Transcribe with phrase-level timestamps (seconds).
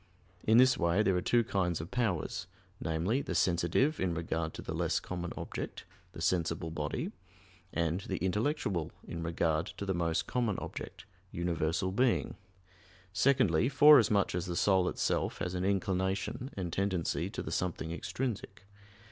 [0.43, 2.47] In this way there are two kinds of powers
[2.79, 7.11] namely, the "sensitive" in regard to the less common object the sensible body;
[7.71, 12.35] and the "intellectual," in regard to the most common object universal being.
[13.13, 18.63] Secondly, forasmuch as the soul itself has an inclination and tendency to the something extrinsic.